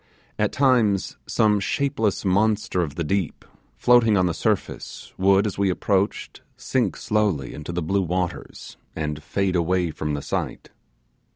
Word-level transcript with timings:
At 0.39 0.51
times, 0.51 1.15
some 1.27 1.59
shapeless 1.59 2.25
monster 2.25 2.81
of 2.81 2.95
the 2.95 3.03
deep, 3.03 3.45
floating 3.77 4.17
on 4.17 4.25
the 4.25 4.33
surface, 4.33 5.13
would, 5.15 5.45
as 5.45 5.59
we 5.59 5.69
approached, 5.69 6.41
sink 6.57 6.97
slowly 6.97 7.53
into 7.53 7.71
the 7.71 7.83
blue 7.83 8.01
waters, 8.01 8.77
and 8.95 9.21
fade 9.21 9.55
away 9.55 9.91
from 9.91 10.15
the 10.15 10.23
sight. 10.23 10.71